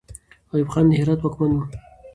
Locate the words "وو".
1.55-1.63